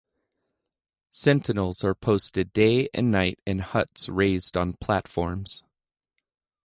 Sentinels 1.11 1.83
are 1.83 1.93
posted 1.93 2.51
day 2.53 2.89
and 2.91 3.11
night 3.11 3.39
in 3.45 3.59
huts 3.59 4.09
raised 4.09 4.57
on 4.57 4.73
platforms. 4.73 5.61